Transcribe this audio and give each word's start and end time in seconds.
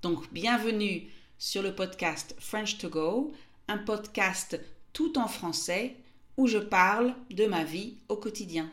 Donc, 0.00 0.32
bienvenue 0.32 1.10
sur 1.38 1.60
le 1.60 1.74
podcast 1.74 2.36
French 2.38 2.78
to 2.78 2.88
Go, 2.88 3.32
un 3.66 3.78
podcast 3.78 4.60
tout 4.92 5.18
en 5.18 5.26
français 5.26 5.96
où 6.36 6.46
je 6.46 6.58
parle 6.58 7.16
de 7.30 7.46
ma 7.46 7.64
vie 7.64 7.96
au 8.08 8.14
quotidien. 8.14 8.70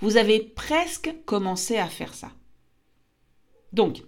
Vous 0.00 0.18
avez 0.18 0.40
presque 0.40 1.14
commencé 1.24 1.78
à 1.78 1.88
faire 1.88 2.12
ça. 2.12 2.30
Donc, 3.72 4.02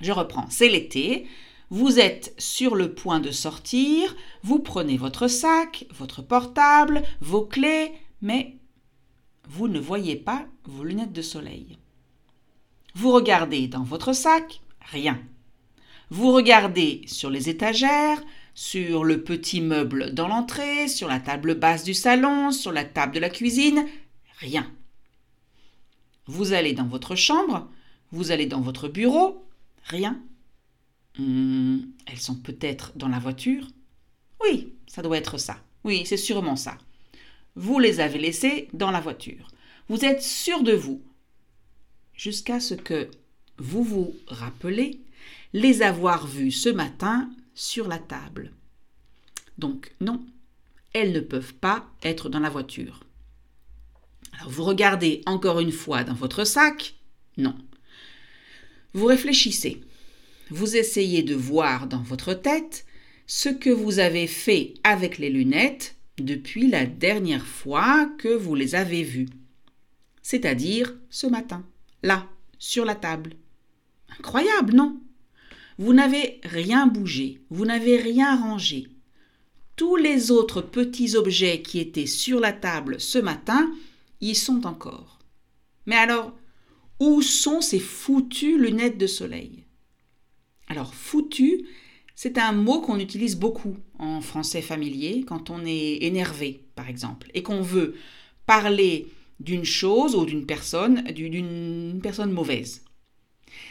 je 0.00 0.12
reprends, 0.12 0.46
c'est 0.50 0.68
l'été, 0.68 1.26
vous 1.68 1.98
êtes 1.98 2.32
sur 2.38 2.76
le 2.76 2.94
point 2.94 3.18
de 3.18 3.32
sortir, 3.32 4.14
vous 4.44 4.60
prenez 4.60 4.96
votre 4.96 5.26
sac, 5.26 5.86
votre 5.90 6.22
portable, 6.22 7.02
vos 7.20 7.44
clés, 7.44 7.90
mais 8.22 8.56
vous 9.48 9.66
ne 9.66 9.80
voyez 9.80 10.14
pas 10.14 10.46
vos 10.64 10.84
lunettes 10.84 11.12
de 11.12 11.22
soleil. 11.22 11.78
Vous 12.94 13.10
regardez 13.10 13.66
dans 13.66 13.82
votre 13.82 14.12
sac, 14.12 14.60
rien. 14.90 15.20
Vous 16.10 16.32
regardez 16.32 17.02
sur 17.06 17.30
les 17.30 17.48
étagères, 17.48 18.22
sur 18.54 19.04
le 19.04 19.22
petit 19.22 19.60
meuble 19.60 20.14
dans 20.14 20.28
l'entrée, 20.28 20.88
sur 20.88 21.08
la 21.08 21.20
table 21.20 21.54
basse 21.56 21.84
du 21.84 21.94
salon, 21.94 22.52
sur 22.52 22.72
la 22.72 22.84
table 22.84 23.14
de 23.14 23.20
la 23.20 23.30
cuisine, 23.30 23.86
rien. 24.38 24.70
Vous 26.26 26.52
allez 26.52 26.72
dans 26.72 26.86
votre 26.86 27.16
chambre, 27.16 27.68
vous 28.12 28.30
allez 28.30 28.46
dans 28.46 28.60
votre 28.60 28.88
bureau, 28.88 29.44
rien. 29.84 30.22
Hmm, 31.18 31.80
elles 32.06 32.20
sont 32.20 32.36
peut-être 32.36 32.92
dans 32.96 33.08
la 33.08 33.18
voiture 33.18 33.68
Oui, 34.42 34.72
ça 34.86 35.02
doit 35.02 35.18
être 35.18 35.38
ça. 35.38 35.58
Oui, 35.84 36.04
c'est 36.06 36.16
sûrement 36.16 36.56
ça. 36.56 36.78
Vous 37.56 37.78
les 37.78 38.00
avez 38.00 38.18
laissées 38.18 38.68
dans 38.72 38.90
la 38.90 39.00
voiture. 39.00 39.48
Vous 39.88 40.04
êtes 40.04 40.22
sûr 40.22 40.62
de 40.62 40.72
vous. 40.72 41.02
Jusqu'à 42.14 42.60
ce 42.60 42.74
que 42.74 43.10
vous 43.58 43.82
vous 43.82 44.14
rappelez 44.26 45.00
les 45.52 45.82
avoir 45.82 46.26
vues 46.26 46.50
ce 46.50 46.68
matin 46.68 47.30
sur 47.54 47.88
la 47.88 47.98
table. 47.98 48.52
Donc 49.58 49.92
non, 50.00 50.24
elles 50.92 51.12
ne 51.12 51.20
peuvent 51.20 51.54
pas 51.54 51.86
être 52.02 52.28
dans 52.28 52.40
la 52.40 52.50
voiture. 52.50 53.00
Alors 54.32 54.50
vous 54.50 54.64
regardez 54.64 55.22
encore 55.26 55.60
une 55.60 55.72
fois 55.72 56.04
dans 56.04 56.14
votre 56.14 56.44
sac 56.44 56.94
Non. 57.36 57.56
Vous 58.92 59.06
réfléchissez. 59.06 59.80
Vous 60.50 60.76
essayez 60.76 61.22
de 61.22 61.34
voir 61.34 61.86
dans 61.86 62.02
votre 62.02 62.34
tête 62.34 62.84
ce 63.26 63.48
que 63.48 63.70
vous 63.70 63.98
avez 63.98 64.26
fait 64.26 64.74
avec 64.84 65.18
les 65.18 65.30
lunettes 65.30 65.96
depuis 66.18 66.68
la 66.68 66.86
dernière 66.86 67.46
fois 67.46 68.06
que 68.18 68.28
vous 68.28 68.54
les 68.54 68.74
avez 68.74 69.02
vues. 69.02 69.28
C'est-à-dire 70.22 70.94
ce 71.10 71.26
matin, 71.26 71.64
là, 72.02 72.28
sur 72.58 72.84
la 72.84 72.94
table. 72.94 73.34
Incroyable, 74.18 74.74
non? 74.74 75.00
Vous 75.78 75.92
n'avez 75.92 76.40
rien 76.44 76.86
bougé, 76.86 77.40
vous 77.50 77.64
n'avez 77.64 77.96
rien 77.96 78.36
rangé. 78.36 78.88
Tous 79.76 79.96
les 79.96 80.30
autres 80.30 80.62
petits 80.62 81.16
objets 81.16 81.62
qui 81.62 81.80
étaient 81.80 82.06
sur 82.06 82.38
la 82.38 82.52
table 82.52 83.00
ce 83.00 83.18
matin 83.18 83.72
y 84.20 84.34
sont 84.34 84.66
encore. 84.66 85.18
Mais 85.86 85.96
alors, 85.96 86.32
où 87.00 87.22
sont 87.22 87.60
ces 87.60 87.80
foutues 87.80 88.58
lunettes 88.58 88.98
de 88.98 89.08
soleil? 89.08 89.64
Alors, 90.68 90.94
foutu, 90.94 91.66
c'est 92.14 92.38
un 92.38 92.52
mot 92.52 92.80
qu'on 92.80 93.00
utilise 93.00 93.36
beaucoup 93.36 93.76
en 93.98 94.20
français 94.20 94.62
familier 94.62 95.24
quand 95.26 95.50
on 95.50 95.64
est 95.66 96.04
énervé, 96.04 96.64
par 96.76 96.88
exemple, 96.88 97.30
et 97.34 97.42
qu'on 97.42 97.60
veut 97.60 97.96
parler 98.46 99.08
d'une 99.40 99.64
chose 99.64 100.14
ou 100.14 100.24
d'une 100.24 100.46
personne, 100.46 101.02
d'une 101.02 101.98
personne 102.00 102.30
mauvaise. 102.30 102.83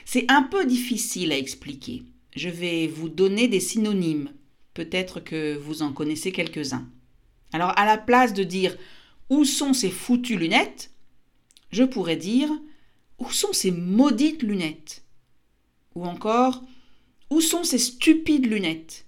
C'est 0.05 0.29
un 0.29 0.43
peu 0.43 0.65
difficile 0.65 1.31
à 1.31 1.37
expliquer. 1.37 2.03
Je 2.35 2.49
vais 2.49 2.87
vous 2.87 3.09
donner 3.09 3.47
des 3.47 3.59
synonymes. 3.59 4.31
Peut-être 4.73 5.19
que 5.19 5.55
vous 5.55 5.81
en 5.81 5.93
connaissez 5.93 6.31
quelques-uns. 6.31 6.87
Alors, 7.51 7.77
à 7.77 7.85
la 7.85 7.97
place 7.97 8.33
de 8.33 8.43
dire 8.43 8.75
où 9.29 9.45
sont 9.45 9.73
ces 9.73 9.91
foutues 9.91 10.37
lunettes, 10.37 10.91
je 11.71 11.83
pourrais 11.83 12.17
dire 12.17 12.49
où 13.19 13.29
sont 13.29 13.53
ces 13.53 13.71
maudites 13.71 14.43
lunettes? 14.43 15.03
Ou 15.95 16.05
encore 16.05 16.63
où 17.29 17.41
sont 17.41 17.63
ces 17.63 17.77
stupides 17.77 18.47
lunettes? 18.47 19.05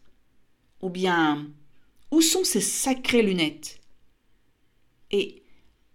Ou 0.81 0.89
bien 0.89 1.47
où 2.11 2.21
sont 2.21 2.43
ces 2.43 2.61
sacrées 2.61 3.23
lunettes? 3.23 3.81
Et 5.11 5.43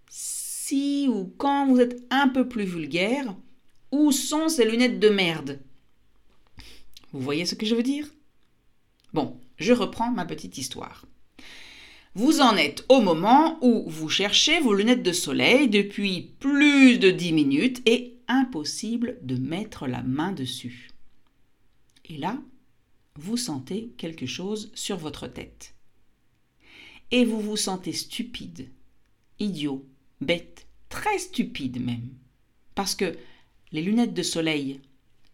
si 0.09 1.07
ou 1.09 1.33
quand 1.39 1.67
vous 1.67 1.81
êtes 1.81 2.03
un 2.11 2.29
peu 2.29 2.49
plus 2.49 2.65
vulgaire, 2.65 3.35
où 3.93 4.13
sont 4.13 4.49
ces 4.49 4.69
lunettes 4.69 5.01
de 5.01 5.09
merde? 5.09 5.61
Vous 7.13 7.21
voyez 7.21 7.45
ce 7.45 7.55
que 7.55 7.67
je 7.67 7.75
veux 7.75 7.83
dire? 7.83 8.09
Bon, 9.13 9.39
je 9.57 9.73
reprends 9.73 10.11
ma 10.11 10.25
petite 10.25 10.59
histoire. 10.59 11.07
Vous 12.15 12.41
en 12.41 12.57
êtes 12.57 12.85
au 12.89 13.01
moment 13.01 13.59
où 13.65 13.89
vous 13.89 14.09
cherchez 14.09 14.61
vos 14.61 14.75
lunettes 14.75 15.03
de 15.03 15.13
soleil 15.13 15.69
depuis 15.69 16.35
plus 16.41 16.99
de 16.99 17.11
10 17.11 17.33
minutes 17.33 17.83
et 17.87 18.19
impossible 18.27 19.19
de 19.23 19.37
mettre 19.37 19.87
la 19.87 20.03
main 20.03 20.33
dessus. 20.33 20.91
Et 22.07 22.17
là, 22.17 22.39
vous 23.17 23.37
sentez 23.37 23.93
quelque 23.97 24.27
chose 24.27 24.71
sur 24.75 24.97
votre 24.97 25.29
tête. 25.29 25.75
Et 27.13 27.25
vous 27.25 27.41
vous 27.41 27.57
sentez 27.57 27.93
stupide, 27.93 28.69
idiot, 29.39 29.87
bête, 30.21 30.67
très 30.89 31.19
stupide 31.19 31.85
même. 31.85 32.09
Parce 32.75 32.95
que 32.95 33.17
les 33.73 33.83
lunettes 33.83 34.15
de 34.15 34.23
soleil, 34.23 34.81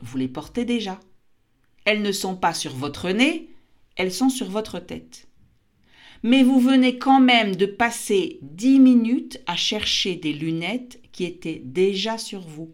vous 0.00 0.18
les 0.18 0.28
portez 0.28 0.64
déjà. 0.64 1.00
Elles 1.84 2.02
ne 2.02 2.12
sont 2.12 2.36
pas 2.36 2.54
sur 2.54 2.74
votre 2.74 3.10
nez, 3.10 3.48
elles 3.96 4.12
sont 4.12 4.28
sur 4.28 4.50
votre 4.50 4.78
tête. 4.78 5.28
Mais 6.22 6.42
vous 6.42 6.60
venez 6.60 6.98
quand 6.98 7.20
même 7.20 7.56
de 7.56 7.66
passer 7.66 8.38
dix 8.42 8.80
minutes 8.80 9.40
à 9.46 9.56
chercher 9.56 10.16
des 10.16 10.32
lunettes 10.32 11.00
qui 11.12 11.24
étaient 11.24 11.62
déjà 11.64 12.18
sur 12.18 12.40
vous. 12.40 12.72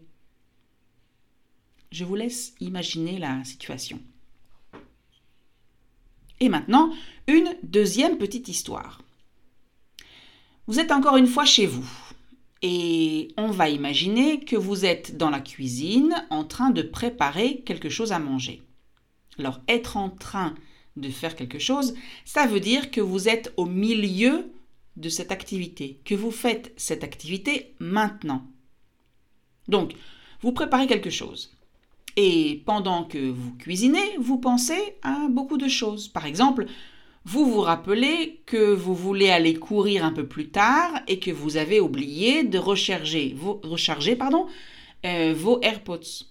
Je 1.91 2.05
vous 2.05 2.15
laisse 2.15 2.55
imaginer 2.59 3.19
la 3.19 3.43
situation. 3.43 4.01
Et 6.39 6.49
maintenant, 6.49 6.91
une 7.27 7.55
deuxième 7.63 8.17
petite 8.17 8.47
histoire. 8.47 9.01
Vous 10.67 10.79
êtes 10.79 10.91
encore 10.91 11.17
une 11.17 11.27
fois 11.27 11.45
chez 11.45 11.67
vous 11.67 11.87
et 12.63 13.27
on 13.35 13.51
va 13.51 13.69
imaginer 13.69 14.39
que 14.39 14.55
vous 14.55 14.85
êtes 14.85 15.17
dans 15.17 15.29
la 15.29 15.41
cuisine 15.41 16.15
en 16.29 16.45
train 16.45 16.69
de 16.69 16.81
préparer 16.81 17.61
quelque 17.65 17.89
chose 17.89 18.13
à 18.13 18.19
manger. 18.19 18.63
Alors 19.37 19.59
être 19.67 19.97
en 19.97 20.09
train 20.09 20.55
de 20.95 21.09
faire 21.09 21.35
quelque 21.35 21.59
chose, 21.59 21.93
ça 22.23 22.47
veut 22.47 22.61
dire 22.61 22.89
que 22.89 23.01
vous 23.01 23.27
êtes 23.27 23.53
au 23.57 23.65
milieu 23.65 24.49
de 24.95 25.09
cette 25.09 25.31
activité, 25.31 25.99
que 26.05 26.15
vous 26.15 26.31
faites 26.31 26.71
cette 26.77 27.03
activité 27.03 27.73
maintenant. 27.79 28.47
Donc, 29.67 29.93
vous 30.41 30.53
préparez 30.53 30.87
quelque 30.87 31.09
chose. 31.09 31.51
Et 32.15 32.61
pendant 32.65 33.03
que 33.03 33.29
vous 33.29 33.55
cuisinez, 33.55 34.17
vous 34.19 34.37
pensez 34.37 34.95
à 35.01 35.27
beaucoup 35.29 35.57
de 35.57 35.67
choses. 35.67 36.07
Par 36.07 36.25
exemple, 36.25 36.67
vous 37.25 37.49
vous 37.49 37.61
rappelez 37.61 38.41
que 38.45 38.73
vous 38.73 38.95
voulez 38.95 39.29
aller 39.29 39.55
courir 39.55 40.03
un 40.03 40.11
peu 40.11 40.27
plus 40.27 40.49
tard 40.49 40.91
et 41.07 41.19
que 41.19 41.31
vous 41.31 41.55
avez 41.55 41.79
oublié 41.79 42.43
de 42.43 42.57
recharger 42.57 43.35
euh, 45.05 45.33
vos 45.35 45.61
AirPods. 45.61 46.25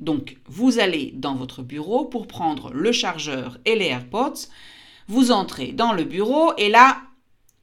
Donc, 0.00 0.38
vous 0.46 0.78
allez 0.78 1.12
dans 1.14 1.36
votre 1.36 1.62
bureau 1.62 2.04
pour 2.04 2.26
prendre 2.26 2.72
le 2.72 2.92
chargeur 2.92 3.58
et 3.64 3.76
les 3.76 3.86
AirPods. 3.86 4.48
Vous 5.08 5.30
entrez 5.30 5.72
dans 5.72 5.92
le 5.92 6.04
bureau 6.04 6.52
et 6.58 6.68
là, 6.68 7.02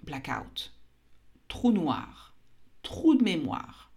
blackout. 0.04 0.74
Trou 1.50 1.72
noir. 1.72 2.34
Trou 2.84 3.16
de 3.16 3.24
mémoire. 3.24 3.92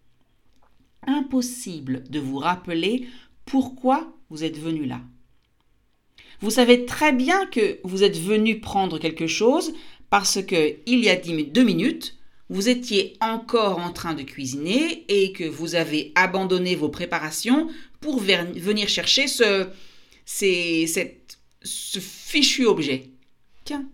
Impossible 1.07 2.03
de 2.11 2.19
vous 2.19 2.39
rappeler 2.39 3.09
pourquoi 3.45 4.13
vous 4.31 4.43
êtes 4.43 4.59
venu 4.59 4.85
là. 4.85 5.01
Vous 6.41 6.51
savez 6.51 6.85
très 6.85 7.13
bien 7.13 7.47
que 7.47 7.79
vous 7.83 8.03
êtes 8.03 8.19
venu 8.19 8.61
prendre 8.61 8.99
quelque 8.99 9.27
chose 9.27 9.73
parce 10.11 10.43
que 10.43 10.77
il 10.87 11.01
y 11.01 11.09
a 11.09 11.17
deux 11.17 11.65
minutes, 11.65 12.17
vous 12.49 12.69
étiez 12.69 13.17
encore 13.21 13.79
en 13.79 13.93
train 13.93 14.15
de 14.15 14.23
cuisiner 14.23 15.05
et 15.09 15.33
que 15.33 15.45
vous 15.45 15.75
avez 15.75 16.13
abandonné 16.15 16.77
vos 16.77 16.89
préparations 16.89 17.69
pour 18.01 18.21
venir 18.21 18.89
chercher 18.89 19.27
ce, 19.27 19.67
fichu 22.01 22.67
objet. 22.67 23.11
Tiens, 23.65 23.89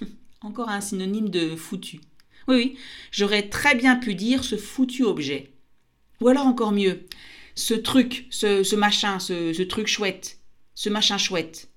encore 0.40 0.68
un 0.68 0.80
synonyme 0.80 1.28
de 1.28 1.54
foutu. 1.54 2.00
Oui, 2.48 2.56
oui, 2.56 2.76
j'aurais 3.12 3.48
très 3.48 3.76
bien 3.76 3.96
pu 3.96 4.16
dire 4.16 4.42
ce 4.42 4.56
foutu 4.56 5.04
objet. 5.04 5.52
Ou 6.20 6.28
alors 6.28 6.46
encore 6.46 6.72
mieux, 6.72 7.06
ce 7.54 7.74
truc, 7.74 8.26
ce, 8.30 8.74
machin, 8.74 9.20
ce 9.20 9.62
truc 9.62 9.86
chouette, 9.86 10.40
ce 10.74 10.88
machin 10.88 11.18
chouette. 11.18 11.68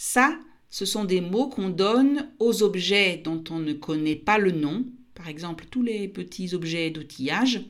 Ça, 0.00 0.38
ce 0.70 0.84
sont 0.84 1.04
des 1.04 1.20
mots 1.20 1.48
qu'on 1.48 1.70
donne 1.70 2.30
aux 2.38 2.62
objets 2.62 3.16
dont 3.16 3.42
on 3.50 3.58
ne 3.58 3.72
connaît 3.72 4.14
pas 4.14 4.38
le 4.38 4.52
nom, 4.52 4.86
par 5.12 5.26
exemple 5.26 5.66
tous 5.68 5.82
les 5.82 6.06
petits 6.06 6.54
objets 6.54 6.90
d'outillage, 6.90 7.62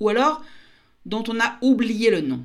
ou 0.00 0.08
alors 0.08 0.44
dont 1.04 1.22
on 1.28 1.38
a 1.38 1.56
oublié 1.62 2.10
le 2.10 2.22
nom. 2.22 2.44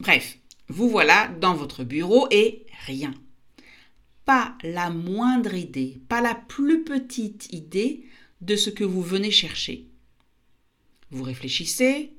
Bref, 0.00 0.36
vous 0.66 0.90
voilà 0.90 1.28
dans 1.28 1.54
votre 1.54 1.84
bureau 1.84 2.26
et 2.32 2.66
rien. 2.86 3.14
Pas 4.24 4.58
la 4.64 4.90
moindre 4.90 5.54
idée, 5.54 6.00
pas 6.08 6.20
la 6.20 6.34
plus 6.34 6.82
petite 6.82 7.52
idée 7.52 8.04
de 8.40 8.56
ce 8.56 8.68
que 8.68 8.82
vous 8.82 9.02
venez 9.02 9.30
chercher. 9.30 9.86
Vous 11.12 11.22
réfléchissez, 11.22 12.14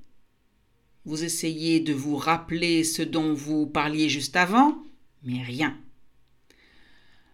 vous 1.03 1.25
essayez 1.25 1.81
de 1.81 1.91
vous 1.91 2.15
rappeler 2.15 2.85
ce 2.85 3.01
dont 3.01 3.33
vous 3.33 3.67
parliez 3.67 4.07
juste 4.07 4.37
avant, 4.37 4.81
mais 5.25 5.41
rien. 5.43 5.77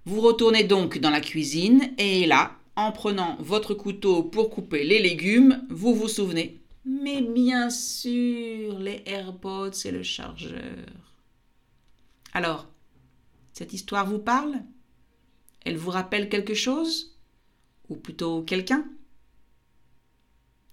Vous 0.05 0.21
retournez 0.21 0.63
donc 0.63 0.97
dans 0.97 1.11
la 1.11 1.21
cuisine 1.21 1.93
et 1.97 2.25
là, 2.25 2.57
en 2.75 2.91
prenant 2.91 3.37
votre 3.39 3.73
couteau 3.75 4.23
pour 4.23 4.49
couper 4.49 4.83
les 4.83 4.99
légumes, 4.99 5.65
vous 5.69 5.93
vous 5.93 6.07
souvenez. 6.07 6.59
Mais 6.85 7.21
bien 7.21 7.69
sûr, 7.69 8.79
les 8.79 9.03
AirPods 9.05 9.85
et 9.85 9.91
le 9.91 10.01
chargeur. 10.01 10.85
Alors, 12.33 12.67
cette 13.53 13.73
histoire 13.73 14.07
vous 14.07 14.19
parle? 14.19 14.55
Elle 15.63 15.77
vous 15.77 15.91
rappelle 15.91 16.29
quelque 16.29 16.55
chose? 16.55 17.15
Ou 17.89 17.95
plutôt 17.95 18.41
quelqu'un? 18.41 18.85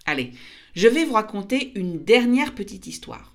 Allez, 0.06 0.32
je 0.74 0.88
vais 0.88 1.04
vous 1.04 1.12
raconter 1.12 1.72
une 1.78 2.02
dernière 2.02 2.54
petite 2.54 2.86
histoire. 2.86 3.34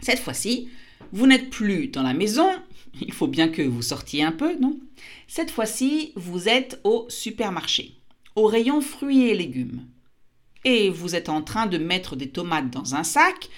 Cette 0.00 0.20
fois-ci, 0.20 0.68
vous 1.12 1.26
n'êtes 1.26 1.50
plus 1.50 1.88
dans 1.88 2.02
la 2.02 2.14
maison, 2.14 2.48
il 3.00 3.12
faut 3.12 3.26
bien 3.26 3.48
que 3.48 3.62
vous 3.62 3.82
sortiez 3.82 4.22
un 4.22 4.32
peu, 4.32 4.56
non? 4.58 4.78
Cette 5.26 5.50
fois-ci, 5.50 6.12
vous 6.16 6.48
êtes 6.48 6.80
au 6.84 7.06
supermarché, 7.08 7.96
au 8.36 8.46
rayon 8.46 8.80
fruits 8.80 9.28
et 9.28 9.34
légumes. 9.34 9.86
Et 10.64 10.90
vous 10.90 11.14
êtes 11.14 11.28
en 11.28 11.42
train 11.42 11.66
de 11.66 11.78
mettre 11.78 12.16
des 12.16 12.28
tomates 12.28 12.70
dans 12.70 12.94
un 12.94 13.02
sac 13.02 13.48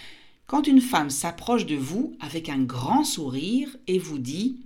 quand 0.47 0.67
une 0.67 0.81
femme 0.81 1.11
s'approche 1.11 1.67
de 1.67 1.77
vous 1.77 2.17
avec 2.21 2.49
un 2.49 2.63
grand 2.63 3.05
sourire 3.05 3.69
et 3.87 3.99
vous 3.99 4.19
dit 4.19 4.61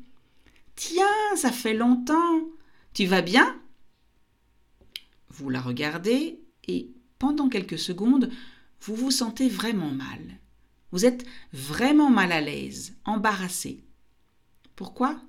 Tiens, 0.77 1.05
ça 1.37 1.51
fait 1.51 1.75
longtemps. 1.75 2.41
Tu 2.95 3.07
vas 3.07 3.23
bien? 3.23 3.57
Vous 5.31 5.51
la 5.51 5.61
regardez 5.61 6.41
et 6.67 6.91
pendant 7.19 7.49
quelques 7.49 7.79
secondes, 7.79 8.31
vous 8.83 8.95
vous 8.95 9.11
sentez 9.11 9.49
vraiment 9.49 9.91
mal. 9.91 10.39
Vous 10.93 11.05
êtes 11.05 11.25
vraiment 11.53 12.11
mal 12.11 12.33
à 12.33 12.41
l'aise, 12.41 12.97
embarrassé. 13.05 13.85
Pourquoi? 14.75 15.21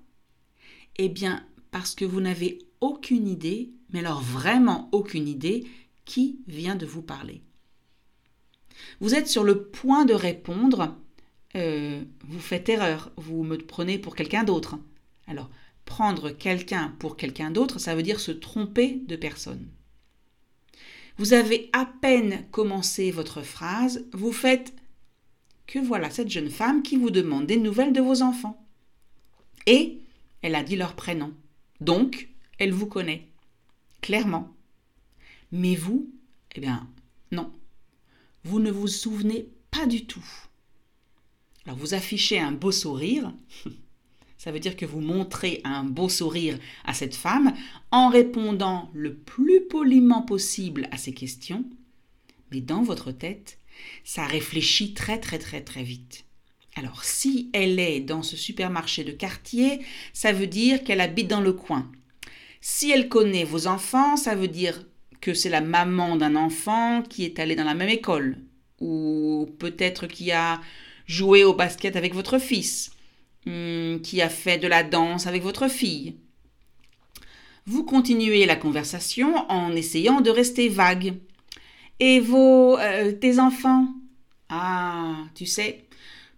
Eh 0.98 1.10
bien, 1.10 1.46
parce 1.72 1.96
que 1.96 2.06
vous 2.06 2.22
n'avez 2.22 2.60
aucune 2.82 3.28
idée, 3.28 3.72
mais 3.92 4.00
alors 4.00 4.22
vraiment 4.22 4.90
aucune 4.92 5.28
idée, 5.28 5.68
qui 6.06 6.40
vient 6.48 6.76
de 6.76 6.86
vous 6.86 7.02
parler. 7.02 7.42
Vous 9.00 9.14
êtes 9.14 9.28
sur 9.28 9.44
le 9.44 9.64
point 9.64 10.06
de 10.06 10.14
répondre 10.14 10.96
euh, 11.56 12.04
Vous 12.28 12.40
faites 12.40 12.70
erreur, 12.70 13.12
vous 13.18 13.44
me 13.44 13.58
prenez 13.58 14.00
pour 14.00 14.16
quelqu'un 14.16 14.44
d'autre. 14.44 14.78
Alors, 15.28 15.50
prendre 15.86 16.30
quelqu'un 16.30 16.96
pour 17.00 17.18
quelqu'un 17.18 17.52
d'autre, 17.52 17.80
ça 17.80 17.96
veut 17.96 18.04
dire 18.04 18.20
se 18.20 18.32
tromper 18.32 19.02
de 19.08 19.16
personne. 19.16 19.68
Vous 21.18 21.34
avez 21.34 21.70
à 21.74 21.86
peine 21.86 22.46
commencé 22.52 23.12
votre 23.12 23.42
phrase, 23.42 24.06
vous 24.14 24.32
faites 24.32 24.74
que 25.70 25.78
voilà 25.78 26.10
cette 26.10 26.32
jeune 26.32 26.50
femme 26.50 26.82
qui 26.82 26.98
vous 26.98 27.12
demande 27.12 27.46
des 27.46 27.58
nouvelles 27.58 27.94
de 27.94 28.02
vos 28.02 28.24
enfants. 28.24 28.60
Et 29.68 30.00
elle 30.42 30.56
a 30.56 30.64
dit 30.64 30.76
leur 30.76 30.96
prénom. 30.96 31.32
Donc, 31.80 32.30
elle 32.58 32.74
vous 32.74 32.88
connaît. 32.88 33.28
Clairement. 34.02 34.52
Mais 35.52 35.76
vous, 35.76 36.10
eh 36.56 36.60
bien, 36.60 36.90
non. 37.32 37.52
Vous 38.44 38.60
ne 38.60 38.72
vous 38.72 38.88
souvenez 38.88 39.48
pas 39.70 39.86
du 39.86 40.06
tout. 40.06 40.26
Alors, 41.66 41.78
vous 41.78 41.94
affichez 41.94 42.40
un 42.40 42.52
beau 42.52 42.72
sourire. 42.72 43.32
Ça 44.40 44.52
veut 44.52 44.60
dire 44.60 44.76
que 44.76 44.88
vous 44.88 45.02
montrez 45.02 45.62
un 45.66 45.84
beau 45.84 46.10
sourire 46.10 46.58
à 46.84 46.96
cette 46.96 47.16
femme 47.16 47.54
en 47.92 48.10
répondant 48.10 48.90
le 48.96 49.14
plus 49.14 49.62
poliment 49.68 50.24
possible 50.24 50.88
à 50.92 50.98
ses 50.98 51.14
questions. 51.14 51.64
Mais 52.50 52.62
dans 52.62 52.82
votre 52.82 53.12
tête, 53.12 53.59
ça 54.04 54.26
réfléchit 54.26 54.94
très 54.94 55.20
très 55.20 55.40
très 55.40 55.62
très 55.62 55.84
vite. 55.84 56.26
Alors 56.76 57.04
si 57.04 57.50
elle 57.54 57.80
est 57.80 58.00
dans 58.00 58.24
ce 58.24 58.38
supermarché 58.38 59.04
de 59.04 59.12
quartier, 59.12 59.82
ça 60.14 60.32
veut 60.32 60.48
dire 60.48 60.84
qu'elle 60.84 61.02
habite 61.02 61.28
dans 61.28 61.42
le 61.42 61.54
coin. 61.54 61.92
Si 62.62 62.92
elle 62.92 63.10
connaît 63.10 63.44
vos 63.44 63.68
enfants, 63.68 64.18
ça 64.18 64.36
veut 64.36 64.48
dire 64.48 64.86
que 65.22 65.34
c'est 65.34 65.50
la 65.50 65.62
maman 65.62 66.16
d'un 66.16 66.36
enfant 66.36 67.02
qui 67.02 67.26
est 67.26 67.40
allé 67.40 67.56
dans 67.56 67.64
la 67.64 67.74
même 67.74 67.90
école, 67.90 68.38
ou 68.80 69.50
peut-être 69.60 70.08
qui 70.08 70.32
a 70.32 70.62
joué 71.06 71.44
au 71.44 71.54
basket 71.54 71.96
avec 71.96 72.14
votre 72.14 72.38
fils, 72.40 72.92
hmm, 73.46 73.98
qui 74.00 74.22
a 74.22 74.30
fait 74.30 74.58
de 74.58 74.68
la 74.68 74.84
danse 74.84 75.28
avec 75.28 75.44
votre 75.44 75.68
fille. 75.70 76.16
vous 77.66 77.84
continuez 77.84 78.46
la 78.48 78.56
conversation 78.56 79.36
en 79.50 79.76
essayant 79.76 80.22
de 80.22 80.32
rester 80.32 80.70
vague. 80.70 81.14
Et 82.00 82.20
vos 82.20 82.78
euh, 82.78 83.12
tes 83.12 83.40
enfants? 83.40 83.88
Ah, 84.50 85.26
tu 85.36 85.46
sais, 85.46 85.86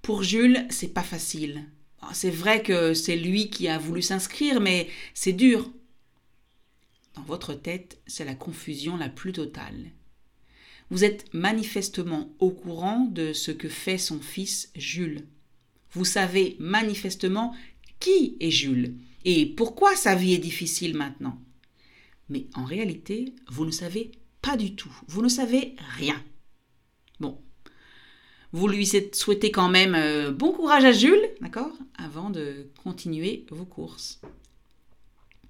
pour 0.01 0.23
Jules, 0.23 0.65
c'est 0.69 0.93
pas 0.93 1.03
facile. 1.03 1.65
C'est 2.13 2.31
vrai 2.31 2.63
que 2.63 2.93
c'est 2.93 3.15
lui 3.15 3.49
qui 3.49 3.67
a 3.67 3.77
voulu 3.77 4.01
s'inscrire, 4.01 4.59
mais 4.59 4.87
c'est 5.13 5.33
dur. 5.33 5.71
Dans 7.15 7.21
votre 7.21 7.53
tête, 7.53 8.01
c'est 8.07 8.25
la 8.25 8.35
confusion 8.35 8.97
la 8.97 9.07
plus 9.07 9.33
totale. 9.33 9.91
Vous 10.89 11.03
êtes 11.03 11.33
manifestement 11.33 12.29
au 12.39 12.49
courant 12.49 13.05
de 13.05 13.31
ce 13.31 13.51
que 13.51 13.69
fait 13.69 13.97
son 13.97 14.19
fils 14.19 14.71
Jules. 14.75 15.25
Vous 15.93 16.05
savez 16.05 16.57
manifestement 16.59 17.55
qui 17.99 18.35
est 18.39 18.51
Jules 18.51 18.95
et 19.23 19.45
pourquoi 19.45 19.95
sa 19.95 20.15
vie 20.15 20.33
est 20.33 20.39
difficile 20.39 20.95
maintenant. 20.97 21.39
Mais 22.29 22.47
en 22.55 22.65
réalité, 22.65 23.33
vous 23.49 23.65
ne 23.65 23.71
savez 23.71 24.11
pas 24.41 24.57
du 24.57 24.75
tout. 24.75 24.91
Vous 25.07 25.21
ne 25.21 25.29
savez 25.29 25.75
rien. 25.97 26.21
Bon. 27.19 27.39
Vous 28.51 28.67
lui 28.67 28.89
souhaitez 29.13 29.51
quand 29.51 29.69
même 29.69 29.95
euh, 29.95 30.31
bon 30.31 30.51
courage 30.51 30.83
à 30.83 30.91
Jules, 30.91 31.29
d'accord 31.39 31.71
Avant 31.97 32.29
de 32.29 32.69
continuer 32.83 33.45
vos 33.49 33.65
courses. 33.65 34.19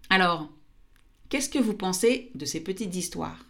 Alors, 0.10 0.52
qu'est-ce 1.30 1.50
que 1.50 1.58
vous 1.58 1.74
pensez 1.74 2.32
de 2.36 2.46
ces 2.46 2.60
petites 2.60 2.96
histoires? 2.96 3.46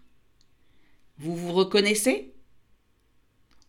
Vous 1.18 1.36
vous 1.36 1.52
reconnaissez? 1.54 2.34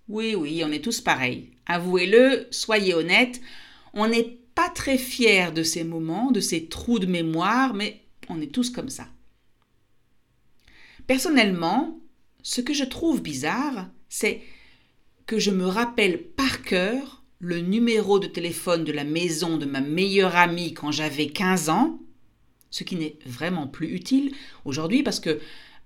Oui, 0.08 0.34
oui, 0.34 0.62
on 0.64 0.72
est 0.72 0.84
tous 0.84 1.00
pareils. 1.00 1.50
Avouez-le, 1.66 2.46
soyez 2.50 2.94
honnêtes. 2.94 3.40
On 3.94 4.08
n'est 4.08 4.38
pas 4.54 4.68
très 4.68 4.98
fiers 4.98 5.52
de 5.52 5.62
ces 5.62 5.84
moments, 5.84 6.30
de 6.30 6.40
ces 6.40 6.66
trous 6.66 6.98
de 6.98 7.06
mémoire, 7.06 7.74
mais 7.74 8.02
on 8.28 8.40
est 8.40 8.52
tous 8.52 8.70
comme 8.70 8.90
ça. 8.90 9.08
Personnellement, 11.06 12.00
ce 12.42 12.60
que 12.60 12.74
je 12.74 12.84
trouve 12.84 13.22
bizarre, 13.22 13.88
c'est 14.08 14.42
que 15.26 15.38
je 15.38 15.50
me 15.50 15.66
rappelle 15.66 16.22
par 16.22 16.62
cœur 16.62 17.22
le 17.38 17.60
numéro 17.60 18.18
de 18.18 18.26
téléphone 18.26 18.84
de 18.84 18.92
la 18.92 19.04
maison 19.04 19.56
de 19.56 19.66
ma 19.66 19.80
meilleure 19.80 20.36
amie 20.36 20.74
quand 20.74 20.92
j'avais 20.92 21.26
15 21.26 21.70
ans, 21.70 22.00
ce 22.70 22.84
qui 22.84 22.96
n'est 22.96 23.16
vraiment 23.26 23.66
plus 23.66 23.94
utile 23.94 24.34
aujourd'hui 24.64 25.02
parce 25.02 25.20
que, 25.20 25.40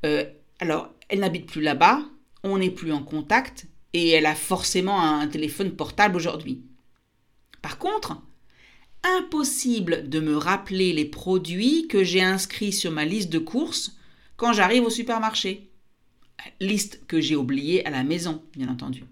euh, 0.04 0.24
alors, 0.60 0.90
elle 1.08 1.20
n'habite 1.20 1.46
plus 1.46 1.62
là-bas, 1.62 2.04
on 2.42 2.58
n'est 2.58 2.70
plus 2.70 2.92
en 2.92 3.02
contact 3.02 3.66
et 3.92 4.10
elle 4.10 4.26
a 4.26 4.34
forcément 4.34 5.02
un 5.02 5.26
téléphone 5.26 5.72
portable 5.72 6.16
aujourd'hui. 6.16 6.62
Par 7.62 7.78
contre, 7.78 8.20
impossible 9.02 10.08
de 10.08 10.20
me 10.20 10.36
rappeler 10.36 10.92
les 10.92 11.04
produits 11.04 11.88
que 11.88 12.04
j'ai 12.04 12.22
inscrits 12.22 12.72
sur 12.72 12.90
ma 12.90 13.04
liste 13.04 13.30
de 13.30 13.38
courses 13.38 13.96
quand 14.36 14.52
j'arrive 14.52 14.84
au 14.84 14.90
supermarché. 14.90 15.70
Liste 16.60 17.00
que 17.06 17.20
j'ai 17.20 17.36
oubliée 17.36 17.84
à 17.86 17.90
la 17.90 18.04
maison, 18.04 18.42
bien 18.54 18.68
entendu. 18.68 19.04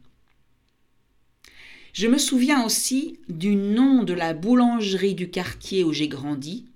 Je 1.93 2.07
me 2.07 2.19
souviens 2.19 2.65
aussi 2.65 3.21
du 3.29 3.55
nom 3.55 4.03
de 4.03 4.13
la 4.13 4.35
boulangerie 4.35 5.15
du 5.15 5.31
quartier 5.31 5.85
où 5.85 5.93
j'ai 5.93 6.09
grandi, 6.09 6.67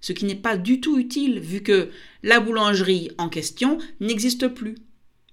ce 0.00 0.12
qui 0.12 0.24
n'est 0.24 0.34
pas 0.34 0.56
du 0.56 0.80
tout 0.80 0.98
utile 0.98 1.40
vu 1.40 1.62
que 1.62 1.90
la 2.22 2.38
boulangerie 2.38 3.10
en 3.18 3.28
question 3.28 3.78
n'existe 3.98 4.48
plus 4.48 4.76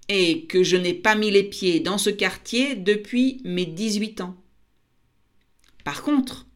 et 0.09 0.45
que 0.45 0.63
je 0.63 0.77
n'ai 0.77 0.93
pas 0.93 1.15
mis 1.15 1.31
les 1.31 1.43
pieds 1.43 1.79
dans 1.79 1.97
ce 1.97 2.09
quartier 2.09 2.75
depuis 2.75 3.41
mes 3.43 3.65
18 3.65 4.21
ans. 4.21 4.35
Par 5.83 6.01
contre, 6.01 6.47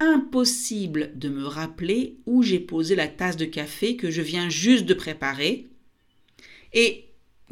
impossible 0.00 1.12
de 1.16 1.28
me 1.28 1.44
rappeler 1.44 2.18
où 2.26 2.42
j'ai 2.42 2.60
posé 2.60 2.94
la 2.94 3.08
tasse 3.08 3.36
de 3.36 3.44
café 3.44 3.96
que 3.96 4.10
je 4.10 4.22
viens 4.22 4.48
juste 4.48 4.86
de 4.86 4.94
préparer 4.94 5.68
et 6.72 7.08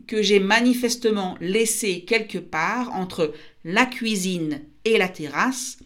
que 0.07 0.23
j'ai 0.23 0.41
manifestement 0.41 1.37
laissé 1.41 2.05
quelque 2.05 2.39
part 2.39 2.93
entre 2.93 3.33
la 3.65 3.87
cuisine 3.87 4.63
et 4.85 4.99
la 4.99 5.09
terrasse 5.09 5.79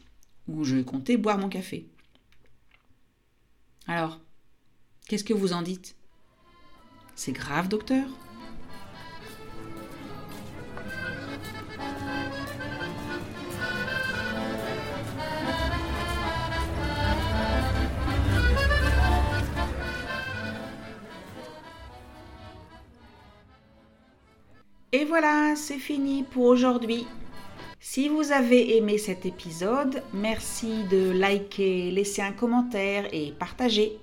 où 0.48 0.64
je 0.64 0.78
comptais 0.78 1.16
boire 1.16 1.38
mon 1.38 1.48
café. 1.48 1.86
Alors, 3.86 4.20
qu'est-ce 5.08 5.24
que 5.24 5.34
vous 5.34 5.52
en 5.52 5.62
dites? 5.62 5.94
C'est 7.14 7.32
grave, 7.32 7.68
docteur? 7.68 8.08
Voilà, 25.06 25.54
c'est 25.56 25.78
fini 25.78 26.22
pour 26.22 26.44
aujourd'hui. 26.44 27.06
Si 27.78 28.08
vous 28.08 28.32
avez 28.32 28.76
aimé 28.76 28.98
cet 28.98 29.26
épisode, 29.26 30.02
merci 30.12 30.84
de 30.90 31.10
liker, 31.10 31.90
laisser 31.90 32.22
un 32.22 32.32
commentaire 32.32 33.06
et 33.12 33.32
partager. 33.38 33.98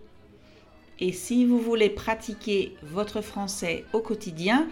Et 1.00 1.12
si 1.12 1.46
vous 1.46 1.60
voulez 1.60 1.90
pratiquer 1.90 2.76
votre 2.84 3.22
français 3.22 3.86
au 3.92 4.00
quotidien, 4.00 4.68